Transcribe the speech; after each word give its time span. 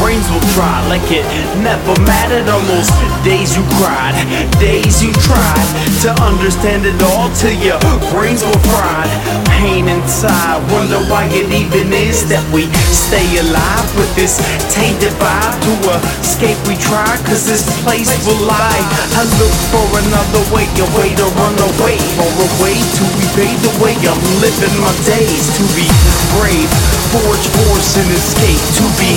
brains 0.00 0.26
will 0.30 0.44
try 0.54 0.82
like 0.88 1.04
it 1.10 1.24
never 1.62 1.94
mattered. 2.02 2.48
Almost 2.48 2.92
days 3.22 3.56
you 3.56 3.62
cried, 3.78 4.14
days 4.58 5.02
you 5.02 5.12
tried 5.24 5.68
to 6.02 6.10
understand 6.22 6.86
it 6.86 6.96
all 7.02 7.30
till 7.36 7.54
your 7.54 7.80
brains 8.12 8.42
were 8.44 8.62
fried. 8.74 9.10
Pain 9.60 9.88
inside, 9.88 10.60
wonder 10.72 11.00
why 11.08 11.24
it 11.30 11.48
even 11.48 11.92
is 11.92 12.28
that 12.28 12.42
we 12.52 12.68
stay 12.92 13.24
alive 13.40 13.88
with 13.96 14.10
this 14.18 14.36
tainted 14.68 15.14
vibe. 15.16 15.56
To 15.64 15.72
escape, 16.20 16.58
we 16.68 16.76
try, 16.76 17.08
cause 17.24 17.46
this 17.46 17.64
place 17.80 18.12
will 18.26 18.40
lie. 18.44 18.82
I 19.16 19.22
look 19.40 19.56
for 19.72 19.86
another 19.96 20.42
way, 20.52 20.68
a 20.76 20.86
way 20.98 21.14
to 21.16 21.26
run 21.40 21.56
away, 21.72 21.96
or 22.20 22.28
a 22.28 22.48
way 22.60 22.76
to 22.76 23.04
evade 23.24 23.58
the 23.64 23.72
way 23.80 23.96
I'm 24.04 24.20
living 24.44 24.74
my 24.82 24.92
days. 25.08 25.48
To 25.56 25.64
be 25.72 25.88
brave, 26.36 26.68
forge 27.14 27.46
force 27.56 27.96
and 27.96 28.08
escape. 28.12 28.60
To 28.82 28.84
be 29.00 29.16